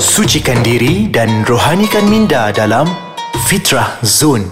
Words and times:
Sucikan 0.00 0.64
diri 0.64 1.12
dan 1.12 1.44
rohanikan 1.44 2.08
minda 2.08 2.48
dalam 2.56 2.88
Fitrah 3.44 4.00
Zone. 4.00 4.48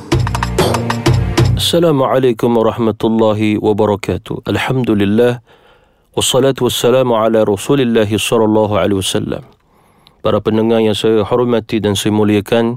Assalamualaikum 1.57 2.53
warahmatullahi 2.53 3.57
wabarakatuh. 3.57 4.45
Alhamdulillah. 4.45 5.41
Wassalatu 6.13 6.69
wassalamu 6.69 7.17
ala 7.17 7.49
Rasulillah 7.49 8.05
sallallahu 8.05 8.77
alaihi 8.77 9.01
wasallam. 9.01 9.41
Para 10.21 10.37
pendengar 10.45 10.85
yang 10.85 10.93
saya 10.93 11.25
hormati 11.25 11.81
dan 11.81 11.97
saya 11.97 12.13
muliakan, 12.13 12.77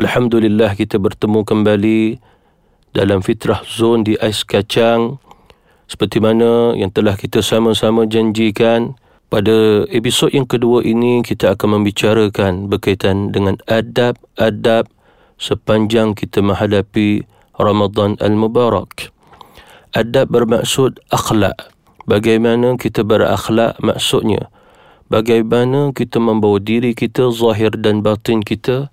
alhamdulillah 0.00 0.72
kita 0.80 0.96
bertemu 0.96 1.44
kembali 1.44 2.16
dalam 2.96 3.20
Fitrah 3.20 3.60
Zone 3.68 4.08
di 4.08 4.14
Ais 4.16 4.40
Kacang 4.40 5.20
seperti 5.84 6.16
mana 6.16 6.72
yang 6.80 6.88
telah 6.88 7.12
kita 7.12 7.44
sama-sama 7.44 8.08
janjikan 8.08 8.96
pada 9.30 9.86
episod 9.94 10.26
yang 10.34 10.44
kedua 10.44 10.82
ini 10.82 11.22
kita 11.22 11.54
akan 11.54 11.80
membicarakan 11.80 12.66
berkaitan 12.66 13.30
dengan 13.30 13.62
adab-adab 13.70 14.90
sepanjang 15.38 16.18
kita 16.18 16.42
menghadapi 16.42 17.22
Ramadan 17.54 18.18
Al-Mubarak. 18.18 19.14
Adab 19.94 20.34
bermaksud 20.34 20.98
akhlak. 21.14 21.70
Bagaimana 22.10 22.74
kita 22.74 23.06
berakhlak 23.06 23.78
maksudnya. 23.78 24.50
Bagaimana 25.06 25.94
kita 25.94 26.18
membawa 26.18 26.58
diri 26.58 26.90
kita, 26.90 27.30
zahir 27.30 27.70
dan 27.78 28.02
batin 28.02 28.42
kita 28.42 28.90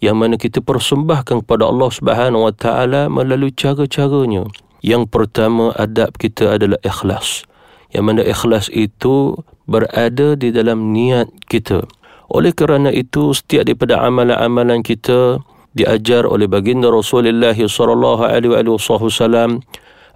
yang 0.00 0.16
mana 0.16 0.36
kita 0.36 0.60
persembahkan 0.64 1.44
kepada 1.44 1.68
Allah 1.68 1.88
Subhanahu 1.92 2.48
Wa 2.48 2.54
Taala 2.56 3.02
melalui 3.08 3.52
cara-caranya. 3.52 4.44
Yang 4.80 5.12
pertama 5.12 5.72
adab 5.76 6.16
kita 6.16 6.56
adalah 6.56 6.80
ikhlas. 6.80 7.44
Yang 7.92 8.04
mana 8.04 8.22
ikhlas 8.24 8.72
itu 8.72 9.44
berada 9.70 10.34
di 10.34 10.50
dalam 10.50 10.90
niat 10.90 11.30
kita. 11.46 11.86
Oleh 12.26 12.50
kerana 12.50 12.90
itu 12.90 13.30
setiap 13.30 13.70
daripada 13.70 14.02
amalan-amalan 14.02 14.82
kita 14.82 15.38
diajar 15.78 16.26
oleh 16.26 16.50
baginda 16.50 16.90
Rasulullah 16.90 17.54
wasallam 17.54 19.62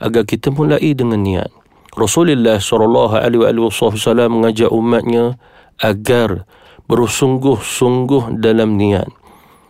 agar 0.02 0.22
kita 0.26 0.50
mulai 0.50 0.90
dengan 0.98 1.22
niat. 1.22 1.54
Rasulullah 1.94 2.58
wasallam 2.58 4.30
mengajak 4.42 4.74
umatnya 4.74 5.38
agar 5.78 6.50
bersungguh-sungguh 6.90 8.42
dalam 8.42 8.74
niat. 8.74 9.06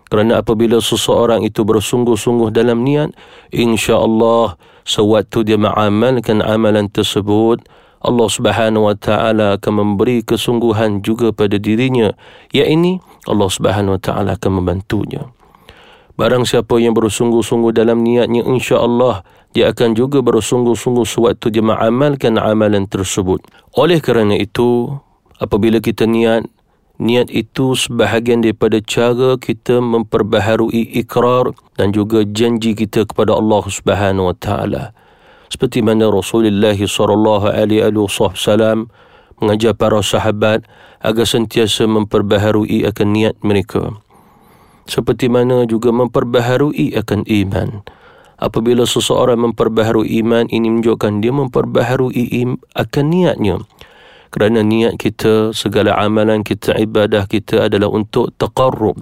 Kerana 0.08 0.40
apabila 0.40 0.80
seseorang 0.80 1.44
itu 1.44 1.64
bersungguh-sungguh 1.64 2.52
dalam 2.52 2.84
niat, 2.84 3.12
insya-Allah 3.52 4.56
sewaktu 4.84 5.48
dia 5.48 5.58
mengamalkan 5.60 6.44
amalan 6.44 6.92
tersebut 6.92 7.64
Allah 8.04 8.28
Subhanahu 8.28 8.86
wa 8.86 8.96
taala 8.96 9.56
akan 9.56 9.72
memberi 9.72 10.20
kesungguhan 10.20 11.00
juga 11.00 11.32
pada 11.32 11.56
dirinya 11.56 12.12
yakni 12.52 13.00
Allah 13.24 13.48
Subhanahu 13.48 13.96
wa 13.96 14.00
taala 14.00 14.36
akan 14.36 14.60
membantunya 14.60 15.32
Barang 16.14 16.46
siapa 16.46 16.78
yang 16.78 16.94
bersungguh-sungguh 16.94 17.74
dalam 17.74 18.06
niatnya 18.06 18.46
insya-Allah 18.46 19.26
dia 19.50 19.74
akan 19.74 19.98
juga 19.98 20.22
bersungguh-sungguh 20.22 21.02
sewaktu 21.02 21.50
dia 21.50 21.62
mengamalkan 21.62 22.38
amalan 22.38 22.86
tersebut. 22.86 23.42
Oleh 23.74 23.98
kerana 23.98 24.38
itu, 24.38 24.94
apabila 25.42 25.82
kita 25.82 26.06
niat 26.06 26.46
Niat 26.94 27.26
itu 27.34 27.74
sebahagian 27.74 28.38
daripada 28.38 28.78
cara 28.78 29.34
kita 29.34 29.82
memperbaharui 29.82 30.94
ikrar 30.94 31.50
dan 31.74 31.90
juga 31.90 32.22
janji 32.22 32.70
kita 32.78 33.02
kepada 33.02 33.34
Allah 33.34 33.66
Subhanahu 33.66 34.30
wa 34.30 34.36
taala. 34.38 34.94
Seperti 35.48 35.84
mana 35.84 36.10
Rasulullah 36.10 36.74
sallallahu 36.74 37.52
alaihi 37.52 37.88
wasallam 37.90 38.90
mengajar 39.38 39.74
para 39.74 40.00
sahabat 40.00 40.64
agar 41.04 41.26
sentiasa 41.26 41.84
memperbaharui 41.84 42.86
akan 42.88 43.08
niat 43.12 43.34
mereka. 43.44 43.98
Seperti 44.84 45.32
mana 45.32 45.64
juga 45.64 45.92
memperbaharui 45.92 46.92
akan 46.96 47.24
iman. 47.24 47.84
Apabila 48.34 48.84
seseorang 48.84 49.40
memperbaharui 49.40 50.20
iman, 50.20 50.44
ini 50.50 50.68
menunjukkan 50.68 51.22
dia 51.22 51.32
memperbaharui 51.32 52.44
akan 52.74 53.04
niatnya 53.08 53.62
kerana 54.34 54.66
niat 54.66 54.98
kita, 54.98 55.54
segala 55.54 55.94
amalan 55.94 56.42
kita, 56.42 56.74
ibadah 56.74 57.30
kita 57.30 57.70
adalah 57.70 57.86
untuk 57.86 58.34
taqarrub, 58.34 58.98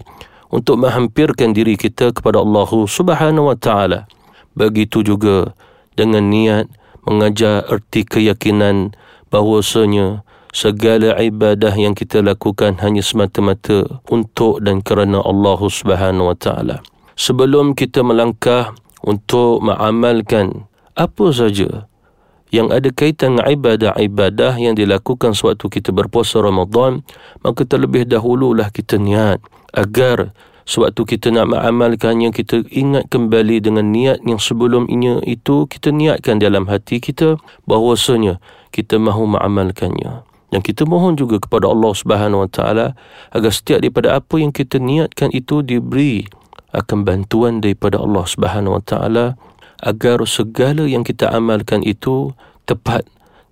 untuk 0.53 0.77
menghampirkan 0.77 1.56
diri 1.56 1.81
kita 1.81 2.12
kepada 2.12 2.44
Allah 2.44 2.69
Subhanahu 2.69 3.49
wa 3.49 3.56
taala. 3.56 4.05
Begitu 4.53 5.00
juga 5.00 5.56
dengan 5.99 6.29
niat 6.29 6.67
mengajar 7.05 7.67
erti 7.69 8.07
keyakinan 8.07 8.95
bahawasanya 9.33 10.23
segala 10.53 11.17
ibadah 11.17 11.73
yang 11.73 11.97
kita 11.97 12.21
lakukan 12.21 12.77
hanya 12.85 13.01
semata-mata 13.01 14.05
untuk 14.13 14.61
dan 14.61 14.85
kerana 14.85 15.25
Allah 15.25 15.59
Subhanahu 15.59 16.29
wa 16.31 16.37
taala. 16.37 16.85
Sebelum 17.17 17.73
kita 17.73 18.05
melangkah 18.05 18.77
untuk 19.03 19.65
mengamalkan 19.65 20.69
apa 20.93 21.27
saja 21.33 21.89
yang 22.53 22.69
ada 22.69 22.93
kaitan 22.93 23.41
dengan 23.41 23.49
ibadah-ibadah 23.49 24.61
yang 24.61 24.77
dilakukan 24.77 25.33
sewaktu 25.33 25.73
kita 25.73 25.89
berpuasa 25.89 26.45
Ramadan, 26.45 27.01
maka 27.41 27.65
terlebih 27.65 28.05
dahululah 28.05 28.69
kita 28.69 29.01
niat 29.01 29.41
agar 29.73 30.37
sewaktu 30.69 31.17
kita 31.17 31.34
nak 31.34 31.53
mengamalkannya, 31.53 32.31
kita 32.31 32.67
ingat 32.71 33.09
kembali 33.09 33.62
dengan 33.62 33.91
niat 33.91 34.23
yang 34.23 34.39
sebelum 34.39 34.87
ini 34.87 35.21
itu 35.27 35.67
kita 35.67 35.91
niatkan 35.91 36.39
dalam 36.39 36.71
hati 36.71 36.99
kita 37.03 37.41
bahawasanya 37.67 38.43
kita 38.71 38.97
mahu 38.97 39.27
mengamalkannya. 39.37 40.25
Dan 40.53 40.61
kita 40.61 40.84
mohon 40.84 41.17
juga 41.17 41.41
kepada 41.41 41.73
Allah 41.73 41.93
Subhanahu 41.97 42.45
Wa 42.45 42.50
Taala 42.53 42.87
agar 43.33 43.50
setiap 43.50 43.81
daripada 43.81 44.21
apa 44.21 44.37
yang 44.37 44.53
kita 44.53 44.77
niatkan 44.77 45.33
itu 45.33 45.65
diberi 45.65 46.28
akan 46.77 47.09
bantuan 47.09 47.65
daripada 47.65 47.97
Allah 47.97 48.25
Subhanahu 48.29 48.77
Wa 48.77 48.83
Taala 48.84 49.27
agar 49.83 50.23
segala 50.31 50.87
yang 50.87 51.03
kita 51.03 51.29
amalkan 51.34 51.83
itu 51.83 52.31
tepat 52.65 53.03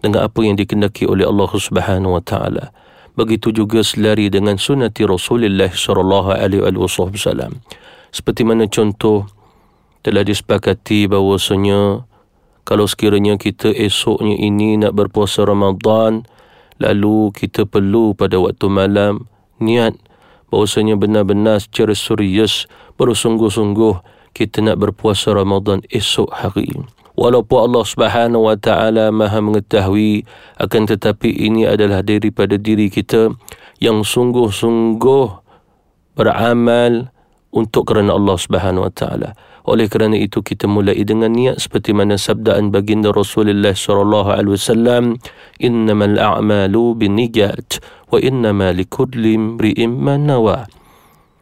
dengan 0.01 0.25
apa 0.25 0.41
yang 0.41 0.57
dikendaki 0.57 1.05
oleh 1.05 1.27
Allah 1.27 1.51
Subhanahu 1.51 2.17
wa 2.17 2.23
taala. 2.23 2.73
Begitu 3.19 3.51
juga 3.51 3.83
selari 3.83 4.31
dengan 4.31 4.57
sunnati 4.57 5.03
Rasulullah 5.05 5.71
sallallahu 5.71 6.31
alaihi 6.35 6.63
wasallam. 6.79 7.63
Seperti 8.11 8.43
mana 8.43 8.67
contoh 8.67 9.27
telah 10.03 10.25
disepakati 10.25 11.11
bahawasanya 11.11 12.07
kalau 12.65 12.87
sekiranya 12.87 13.37
kita 13.37 13.71
esoknya 13.75 14.39
ini 14.39 14.79
nak 14.81 14.97
berpuasa 14.97 15.45
Ramadan 15.45 16.25
lalu 16.81 17.35
kita 17.37 17.69
perlu 17.69 18.17
pada 18.17 18.41
waktu 18.41 18.67
malam 18.71 19.29
niat 19.61 19.95
bahawasanya 20.49 20.97
benar-benar 20.97 21.61
secara 21.61 21.93
serius 21.93 22.67
bersungguh-sungguh 22.97 24.03
kita 24.33 24.63
nak 24.65 24.81
berpuasa 24.81 25.35
Ramadan 25.35 25.83
esok 25.91 26.31
hari. 26.31 26.71
Walaupun 27.21 27.69
Allah 27.69 27.85
Subhanahu 27.85 28.49
wa 28.49 28.57
taala 28.57 29.13
Maha 29.13 29.45
mengetahui 29.45 30.25
akan 30.57 30.83
tetapi 30.89 31.29
ini 31.29 31.69
adalah 31.69 32.01
daripada 32.01 32.57
diri 32.57 32.89
kita 32.89 33.29
yang 33.77 34.01
sungguh-sungguh 34.01 35.29
beramal 36.17 37.13
untuk 37.53 37.93
kerana 37.93 38.17
Allah 38.17 38.37
Subhanahu 38.41 38.89
wa 38.89 38.93
taala. 38.93 39.37
Oleh 39.69 39.93
kerana 39.93 40.17
itu 40.17 40.41
kita 40.41 40.65
mulai 40.65 40.97
dengan 41.05 41.37
niat 41.37 41.61
seperti 41.61 41.93
mana 41.93 42.17
sabdaan 42.17 42.73
baginda 42.73 43.13
Rasulullah 43.13 43.77
sallallahu 43.77 44.33
alaihi 44.33 44.57
wasallam, 44.57 45.21
"Innamal 45.61 46.17
a'malu 46.17 46.97
binniyat 46.97 47.85
wa 48.09 48.17
innama 48.17 48.73
likulli 48.73 49.37
imri'in 49.37 49.93
ma 49.93 50.17
nawa." 50.17 50.65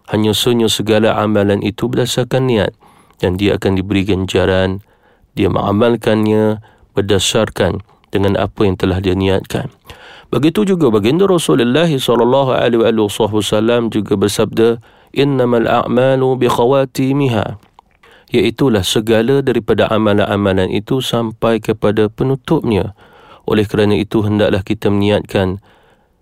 hanya 0.09 0.33
sunyi 0.33 0.69
segala 0.73 1.21
amalan 1.21 1.61
itu 1.61 1.85
berdasarkan 1.89 2.49
niat 2.49 2.73
dan 3.21 3.37
dia 3.37 3.61
akan 3.61 3.77
diberi 3.77 4.09
ganjaran 4.09 4.81
dia 5.39 5.47
mengamalkannya 5.47 6.59
berdasarkan 6.99 7.87
dengan 8.11 8.35
apa 8.35 8.67
yang 8.67 8.75
telah 8.75 8.99
dia 8.99 9.15
niatkan. 9.15 9.71
Begitu 10.35 10.75
juga 10.75 10.91
baginda 10.91 11.31
Rasulullah 11.31 11.87
sallallahu 11.87 12.51
alaihi 12.51 12.83
wasallam 12.83 13.95
juga 13.95 14.19
bersabda 14.19 14.83
innamal 15.15 15.71
a'malu 15.71 16.37
bi 16.37 16.51
khawatimiha 16.51 17.69
iaitulah 18.29 18.85
segala 18.85 19.41
daripada 19.41 19.89
amalan-amalan 19.89 20.69
itu 20.69 21.01
sampai 21.01 21.61
kepada 21.65 22.13
penutupnya. 22.13 22.93
Oleh 23.49 23.65
kerana 23.65 23.97
itu 23.97 24.21
hendaklah 24.21 24.61
kita 24.61 24.93
meniatkan 24.93 25.65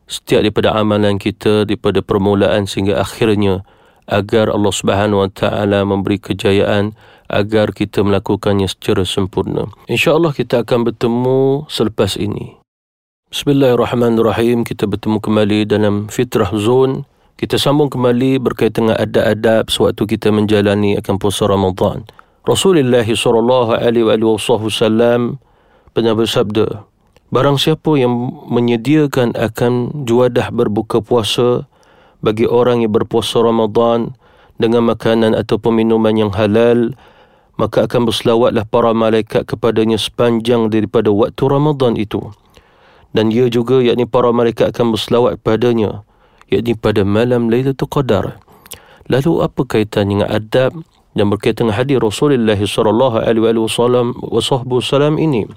setiap 0.07 0.47
daripada 0.47 0.71
amalan 0.79 1.19
kita 1.19 1.67
daripada 1.67 1.99
permulaan 1.99 2.71
sehingga 2.71 3.03
akhirnya 3.03 3.67
agar 4.07 4.51
Allah 4.51 4.75
Subhanahu 4.75 5.27
Wa 5.27 5.31
Taala 5.31 5.83
memberi 5.83 6.19
kejayaan 6.23 6.95
agar 7.27 7.75
kita 7.75 8.07
melakukannya 8.07 8.71
secara 8.71 9.03
sempurna. 9.03 9.67
Insya-Allah 9.91 10.31
kita 10.31 10.63
akan 10.63 10.91
bertemu 10.91 11.67
selepas 11.67 12.15
ini. 12.15 12.55
Bismillahirrahmanirrahim. 13.35 14.63
Kita 14.63 14.87
bertemu 14.87 15.19
kembali 15.19 15.67
dalam 15.67 16.07
Fitrah 16.07 16.55
Zone. 16.55 17.03
Kita 17.37 17.59
sambung 17.59 17.93
kembali 17.93 18.41
berkaitan 18.41 18.89
dengan 18.89 19.03
adab-adab 19.03 19.69
sewaktu 19.69 20.17
kita 20.17 20.33
menjalani 20.33 20.97
akan 20.97 21.21
puasa 21.21 21.45
Ramadan. 21.45 22.07
Rasulullah 22.47 23.03
sallallahu 23.03 23.77
alaihi 23.77 24.07
wasallam 24.07 25.43
pernah 25.93 26.15
bersabda, 26.15 26.87
barang 27.35 27.59
siapa 27.59 27.99
yang 27.99 28.15
menyediakan 28.47 29.35
akan 29.35 30.07
juadah 30.07 30.55
berbuka 30.55 31.03
puasa 31.03 31.67
bagi 32.27 32.51
orang 32.51 32.83
yang 32.83 32.91
berpuasa 32.91 33.39
Ramadan 33.39 34.19
dengan 34.59 34.91
makanan 34.91 35.39
atau 35.39 35.63
minuman 35.71 36.19
yang 36.19 36.35
halal 36.35 36.91
maka 37.57 37.89
akan 37.89 38.09
berselawatlah 38.09 38.69
para 38.69 38.93
malaikat 38.93 39.49
kepadanya 39.49 39.97
sepanjang 39.97 40.69
daripada 40.69 41.09
waktu 41.09 41.41
Ramadan 41.47 41.97
itu. 41.97 42.21
Dan 43.17 43.33
ia 43.33 43.49
juga 43.49 43.81
yakni 43.81 44.05
para 44.05 44.29
malaikat 44.29 44.77
akan 44.77 44.93
berselawat 44.93 45.41
padanya 45.41 46.05
yakni 46.53 46.77
pada 46.77 47.03
malam 47.03 47.49
Lailatul 47.49 47.89
Qadar. 47.89 48.37
Lalu 49.09 49.33
apa 49.41 49.63
kaitan 49.65 50.13
dengan 50.13 50.29
adab 50.29 50.77
yang 51.17 51.33
berkaitan 51.33 51.71
dengan 51.71 51.81
hadis 51.81 51.97
Rasulullah 51.97 52.59
sallallahu 52.59 53.25
alaihi 53.25 53.65
wasallam 53.65 55.17
ini? 55.17 55.49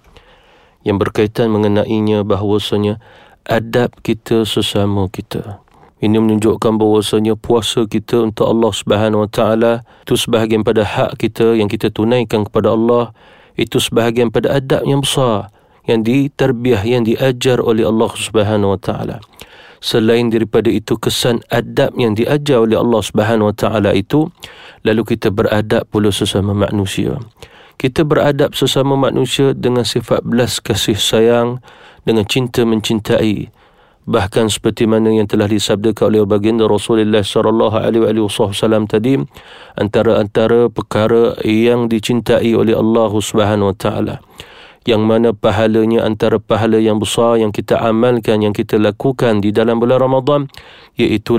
Yang 0.87 0.97
berkaitan 1.03 1.51
mengenainya 1.51 2.23
bahawasanya 2.23 3.03
adab 3.43 3.91
kita 4.07 4.47
sesama 4.47 5.11
kita. 5.11 5.59
Ini 5.99 6.15
menunjukkan 6.15 6.79
bahawasanya 6.79 7.35
puasa 7.35 7.83
kita 7.83 8.23
untuk 8.23 8.47
Allah 8.47 8.71
Subhanahu 8.71 9.27
Wa 9.27 9.29
Taala 9.29 9.73
itu 10.07 10.15
sebahagian 10.15 10.63
pada 10.63 10.87
hak 10.87 11.19
kita 11.19 11.59
yang 11.59 11.67
kita 11.67 11.91
tunaikan 11.91 12.47
kepada 12.47 12.71
Allah. 12.71 13.11
Itu 13.59 13.83
sebahagian 13.83 14.31
pada 14.31 14.55
adab 14.55 14.87
yang 14.87 15.03
besar 15.03 15.51
yang 15.83 16.07
diterbiah 16.07 16.87
yang 16.87 17.03
diajar 17.03 17.59
oleh 17.59 17.83
Allah 17.83 18.11
Subhanahu 18.15 18.77
Wa 18.77 18.79
Taala. 18.79 19.17
Selain 19.83 20.31
daripada 20.31 20.71
itu 20.71 20.95
kesan 20.95 21.43
adab 21.51 21.91
yang 21.99 22.15
diajar 22.15 22.63
oleh 22.63 22.79
Allah 22.79 23.03
Subhanahu 23.03 23.51
Wa 23.51 23.55
Taala 23.59 23.91
itu 23.91 24.31
lalu 24.87 25.03
kita 25.03 25.35
beradab 25.35 25.83
pula 25.91 26.15
sesama 26.15 26.55
manusia. 26.55 27.19
Kita 27.75 28.07
beradab 28.07 28.55
sesama 28.55 28.95
manusia 28.95 29.51
dengan 29.51 29.83
sifat 29.83 30.23
belas 30.23 30.63
kasih 30.63 30.95
sayang 30.95 31.59
dengan 32.07 32.23
cinta 32.23 32.63
mencintai 32.63 33.58
bahkan 34.09 34.49
seperti 34.49 34.89
mana 34.89 35.13
yang 35.13 35.29
telah 35.29 35.45
disabdakan 35.45 36.09
oleh 36.09 36.25
baginda 36.25 36.65
Rasulullah 36.65 37.21
sallallahu 37.21 37.77
alaihi 37.77 38.25
wasallam 38.25 38.89
tadi 38.89 39.21
antara-antara 39.77 40.73
perkara 40.73 41.37
yang 41.45 41.85
dicintai 41.85 42.57
oleh 42.57 42.73
Allah 42.73 43.13
Subhanahu 43.13 43.69
wa 43.69 43.77
taala 43.77 44.17
yang 44.89 45.05
mana 45.05 45.29
pahalanya 45.37 46.01
antara 46.01 46.41
pahala 46.41 46.81
yang 46.81 46.97
besar 46.97 47.37
yang 47.37 47.53
kita 47.53 47.77
amalkan 47.77 48.41
yang 48.41 48.57
kita 48.57 48.81
lakukan 48.81 49.45
di 49.45 49.53
dalam 49.53 49.77
bulan 49.77 50.01
Ramadan 50.01 50.49
iaitu 50.97 51.37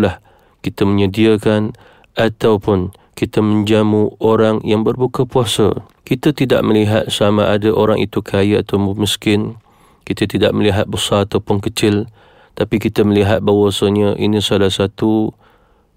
kita 0.63 0.87
menyediakan 0.87 1.75
ataupun 2.15 2.95
kita 3.19 3.45
menjamu 3.45 4.17
orang 4.17 4.65
yang 4.65 4.81
berbuka 4.81 5.29
puasa. 5.29 5.85
Kita 6.09 6.33
tidak 6.33 6.65
melihat 6.65 7.13
sama 7.13 7.53
ada 7.53 7.69
orang 7.69 8.01
itu 8.01 8.25
kaya 8.25 8.65
atau 8.65 8.81
miskin. 8.97 9.61
Kita 10.09 10.25
tidak 10.25 10.57
melihat 10.57 10.89
besar 10.89 11.29
ataupun 11.29 11.61
kecil. 11.61 12.09
Tapi 12.61 12.77
kita 12.77 13.09
melihat 13.09 13.41
bahawasanya 13.41 14.21
ini 14.21 14.37
salah 14.45 14.69
satu 14.69 15.33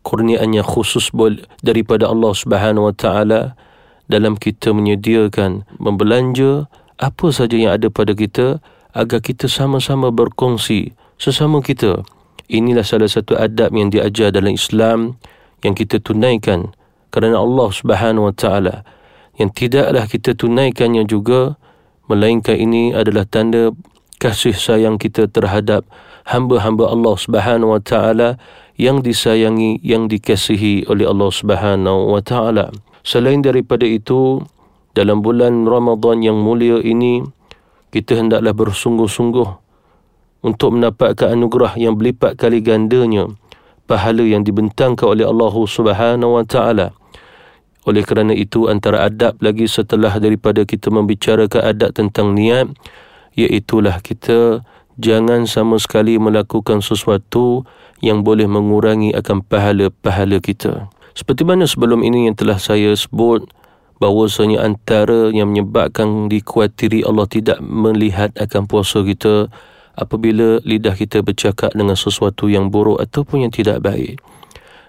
kurniaannya 0.08 0.64
khusus 0.64 1.12
daripada 1.60 2.08
Allah 2.08 2.32
Subhanahu 2.32 2.88
Wa 2.88 2.96
Taala 2.96 3.42
dalam 4.08 4.40
kita 4.40 4.72
menyediakan 4.72 5.68
membelanja 5.76 6.72
apa 7.04 7.28
saja 7.36 7.60
yang 7.60 7.76
ada 7.76 7.92
pada 7.92 8.16
kita 8.16 8.64
agar 8.96 9.20
kita 9.20 9.52
sama-sama 9.52 10.08
berkongsi 10.08 10.96
sesama 11.20 11.60
kita. 11.60 12.08
Inilah 12.48 12.88
salah 12.88 13.12
satu 13.12 13.36
adab 13.36 13.76
yang 13.76 13.92
diajar 13.92 14.32
dalam 14.32 14.56
Islam 14.56 15.20
yang 15.68 15.76
kita 15.76 16.00
tunaikan 16.00 16.72
kerana 17.12 17.44
Allah 17.44 17.76
Subhanahu 17.76 18.32
Wa 18.32 18.36
Taala 18.40 18.76
yang 19.36 19.52
tidaklah 19.52 20.08
kita 20.08 20.32
tunaikannya 20.32 21.04
juga 21.12 21.60
melainkan 22.08 22.56
ini 22.56 22.96
adalah 22.96 23.28
tanda 23.28 23.76
kasih 24.16 24.56
sayang 24.56 24.96
kita 24.96 25.28
terhadap 25.28 25.84
hamba-hamba 26.28 26.90
Allah 26.92 27.16
Subhanahu 27.16 27.76
Wa 27.76 27.82
Taala 27.84 28.30
yang 28.80 29.04
disayangi 29.04 29.80
yang 29.86 30.10
dikasihi 30.10 30.90
oleh 30.90 31.06
Allah 31.06 31.30
Subhanahu 31.30 32.16
Wa 32.18 32.22
Taala. 32.24 32.74
Selain 33.04 33.44
daripada 33.44 33.84
itu 33.84 34.40
dalam 34.96 35.20
bulan 35.20 35.68
Ramadan 35.68 36.24
yang 36.24 36.40
mulia 36.40 36.80
ini 36.80 37.22
kita 37.92 38.18
hendaklah 38.18 38.56
bersungguh-sungguh 38.56 39.50
untuk 40.44 40.70
mendapatkan 40.76 41.32
anugerah 41.36 41.76
yang 41.80 41.96
berlipat 41.96 42.36
kali 42.36 42.60
gandanya 42.60 43.30
pahala 43.86 44.24
yang 44.24 44.42
dibentangkan 44.42 45.14
oleh 45.14 45.28
Allah 45.28 45.54
Subhanahu 45.54 46.40
Wa 46.40 46.46
Taala. 46.48 46.88
Oleh 47.84 48.08
kerana 48.08 48.32
itu 48.32 48.72
antara 48.72 49.04
adab 49.12 49.36
lagi 49.44 49.68
setelah 49.68 50.16
daripada 50.16 50.64
kita 50.64 50.88
membicarakan 50.88 51.68
adab 51.68 51.92
tentang 51.92 52.32
niat 52.32 52.72
iaitulah 53.36 54.00
kita 54.00 54.64
jangan 55.00 55.46
sama 55.50 55.80
sekali 55.82 56.18
melakukan 56.22 56.84
sesuatu 56.84 57.66
yang 58.04 58.22
boleh 58.22 58.46
mengurangi 58.50 59.16
akan 59.16 59.42
pahala-pahala 59.46 60.44
kita. 60.44 60.92
Seperti 61.14 61.46
mana 61.46 61.70
sebelum 61.70 62.02
ini 62.02 62.28
yang 62.28 62.36
telah 62.36 62.58
saya 62.58 62.92
sebut 62.98 63.46
bahawasanya 64.02 64.66
antara 64.66 65.32
yang 65.32 65.54
menyebabkan 65.54 66.28
dikuatiri 66.28 67.06
Allah 67.06 67.30
tidak 67.30 67.62
melihat 67.64 68.34
akan 68.36 68.68
puasa 68.68 69.06
kita 69.06 69.48
apabila 69.94 70.60
lidah 70.66 70.98
kita 70.98 71.22
bercakap 71.22 71.72
dengan 71.78 71.94
sesuatu 71.94 72.50
yang 72.50 72.74
buruk 72.74 73.00
ataupun 73.00 73.48
yang 73.48 73.54
tidak 73.54 73.80
baik. 73.86 74.20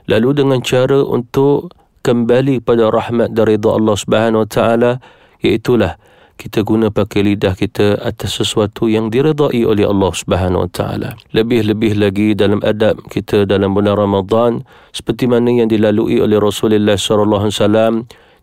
Lalu 0.08 0.44
dengan 0.44 0.60
cara 0.64 1.00
untuk 1.04 1.72
kembali 2.04 2.60
pada 2.60 2.92
rahmat 2.92 3.32
dan 3.32 3.44
redha 3.48 3.70
Allah 3.72 3.96
Subhanahu 3.96 4.44
Wa 4.44 4.50
Taala 4.50 4.92
iaitulah 5.40 5.96
kita 6.34 6.66
guna 6.66 6.90
pakai 6.90 7.22
lidah 7.22 7.54
kita 7.54 8.02
atas 8.02 8.42
sesuatu 8.42 8.90
yang 8.90 9.08
diredai 9.08 9.62
oleh 9.62 9.86
Allah 9.86 10.12
Subhanahu 10.12 10.66
Wa 10.66 10.70
Taala. 10.70 11.10
Lebih-lebih 11.30 11.94
lagi 11.96 12.34
dalam 12.34 12.58
adab 12.60 12.98
kita 13.08 13.46
dalam 13.46 13.72
bulan 13.72 13.94
Ramadan 13.94 14.66
seperti 14.90 15.30
mana 15.30 15.50
yang 15.50 15.70
dilalui 15.70 16.18
oleh 16.18 16.36
Rasulullah 16.36 16.98
sallallahu 16.98 17.48
alaihi 17.48 17.56
wasallam 17.58 17.94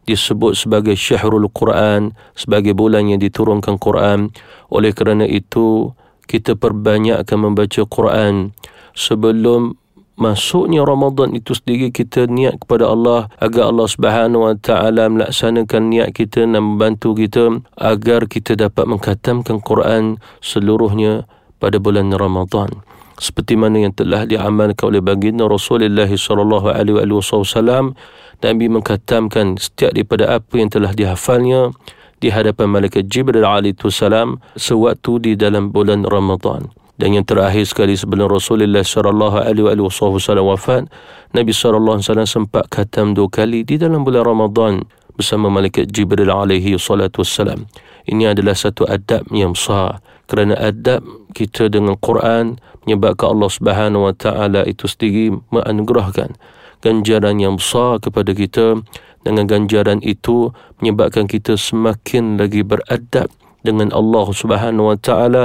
disebut 0.06 0.58
sebagai 0.58 0.98
syahrul 0.98 1.46
Quran 1.54 2.18
sebagai 2.34 2.74
bulan 2.74 3.06
yang 3.06 3.22
diturunkan 3.22 3.78
Quran 3.78 4.34
oleh 4.74 4.92
kerana 4.98 5.30
itu 5.30 5.94
kita 6.26 6.58
perbanyakkan 6.58 7.38
membaca 7.38 7.86
Quran 7.86 8.56
sebelum 8.98 9.81
masuknya 10.22 10.86
Ramadan 10.86 11.34
itu 11.34 11.58
sendiri 11.58 11.90
kita 11.90 12.30
niat 12.30 12.62
kepada 12.62 12.94
Allah 12.94 13.26
agar 13.42 13.74
Allah 13.74 13.90
Subhanahu 13.90 14.46
Wa 14.46 14.56
Taala 14.62 15.10
melaksanakan 15.10 15.90
niat 15.90 16.14
kita 16.14 16.46
dan 16.46 16.62
membantu 16.62 17.18
kita 17.18 17.66
agar 17.82 18.30
kita 18.30 18.54
dapat 18.54 18.86
mengkhatamkan 18.86 19.66
Quran 19.66 20.22
seluruhnya 20.46 21.26
pada 21.58 21.82
bulan 21.82 22.14
Ramadan. 22.14 22.86
Seperti 23.18 23.58
mana 23.58 23.82
yang 23.82 23.94
telah 23.98 24.30
diamalkan 24.30 24.94
oleh 24.94 25.02
baginda 25.02 25.50
Rasulullah 25.50 26.10
sallallahu 26.10 26.70
alaihi 26.70 27.18
wasallam 27.18 27.98
Nabi 28.42 28.66
mengkhatamkan 28.70 29.62
setiap 29.62 29.94
daripada 29.94 30.38
apa 30.38 30.54
yang 30.58 30.70
telah 30.70 30.94
dihafalnya 30.94 31.74
di 32.22 32.30
hadapan 32.34 32.70
malaikat 32.70 33.10
Jibril 33.10 33.46
alaihi 33.46 33.78
salam 33.90 34.42
sewaktu 34.58 35.12
di 35.22 35.32
dalam 35.38 35.70
bulan 35.70 36.06
Ramadan 36.06 36.81
dan 37.00 37.16
yang 37.16 37.26
terakhir 37.28 37.64
sekali 37.68 37.96
sebelum 37.96 38.28
Rasulullah 38.28 38.84
sallallahu 38.84 39.38
alaihi 39.44 39.84
wasallam 39.84 40.48
wafat 40.48 40.88
Nabi 41.32 41.52
sallallahu 41.56 42.00
alaihi 42.00 42.08
wasallam 42.10 42.30
sempat 42.30 42.68
khatam 42.74 43.14
dua 43.16 43.32
kali 43.32 43.64
di 43.64 43.80
dalam 43.80 44.04
bulan 44.04 44.28
Ramadan 44.28 44.84
bersama 45.16 45.48
malaikat 45.48 45.92
Jibril 45.92 46.32
alaihi 46.32 46.76
salatu 46.76 47.24
wasallam 47.24 47.68
ini 48.10 48.28
adalah 48.28 48.58
satu 48.58 48.84
adab 48.90 49.28
yang 49.32 49.54
besar 49.54 50.02
kerana 50.32 50.56
adab 50.58 51.04
kita 51.36 51.68
dengan 51.68 52.00
Quran 52.00 52.56
menyebabkan 52.88 53.38
Allah 53.38 53.52
Subhanahu 53.52 54.08
wa 54.10 54.16
taala 54.16 54.66
itu 54.66 54.88
sendiri 54.90 55.36
menganugerahkan 55.54 56.34
ganjaran 56.82 57.38
yang 57.38 57.56
besar 57.62 58.02
kepada 58.02 58.34
kita. 58.34 58.82
Dengan 59.22 59.46
ganjaran 59.46 60.02
itu 60.02 60.50
menyebabkan 60.82 61.30
kita 61.30 61.54
semakin 61.54 62.42
lagi 62.42 62.66
beradab 62.66 63.30
dengan 63.62 63.94
Allah 63.94 64.26
Subhanahu 64.30 64.94
Wa 64.94 64.98
Taala 64.98 65.44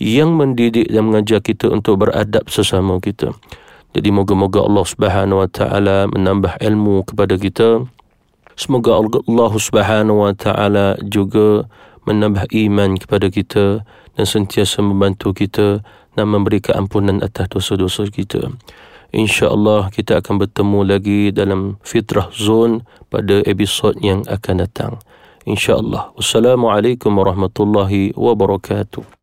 yang 0.00 0.36
mendidik 0.36 0.88
dan 0.88 1.12
mengajar 1.12 1.40
kita 1.44 1.68
untuk 1.72 2.04
beradab 2.04 2.48
sesama 2.48 2.96
kita. 3.00 3.32
Jadi 3.96 4.08
moga-moga 4.12 4.64
Allah 4.64 4.84
Subhanahu 4.84 5.44
Wa 5.44 5.48
Taala 5.48 6.08
menambah 6.12 6.60
ilmu 6.60 7.08
kepada 7.08 7.40
kita. 7.40 7.88
Semoga 8.58 8.98
Allah 9.00 9.52
Subhanahu 9.54 10.28
Wa 10.28 10.32
Taala 10.36 10.98
juga 11.04 11.68
menambah 12.08 12.48
iman 12.48 12.96
kepada 12.96 13.28
kita 13.28 13.84
dan 14.16 14.24
sentiasa 14.24 14.80
membantu 14.80 15.36
kita 15.36 15.84
dan 16.16 16.26
memberi 16.26 16.58
keampunan 16.58 17.22
atas 17.22 17.46
dosa-dosa 17.52 18.08
kita. 18.10 18.50
InsyaAllah 19.14 19.88
kita 19.88 20.20
akan 20.20 20.44
bertemu 20.44 20.80
lagi 20.84 21.20
dalam 21.32 21.80
Fitrah 21.80 22.28
Zone 22.34 22.84
pada 23.08 23.40
episod 23.48 23.96
yang 24.04 24.20
akan 24.28 24.68
datang. 24.68 24.92
InsyaAllah. 25.48 26.12
Wassalamualaikum 26.14 27.10
warahmatullahi 27.16 28.12
wabarakatuh. 28.14 29.17